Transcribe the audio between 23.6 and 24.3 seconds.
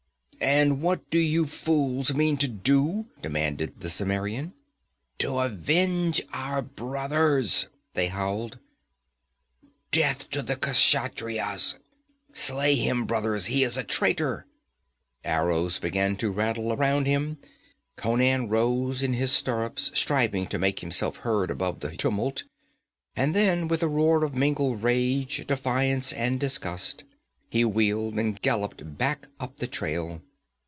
with a roar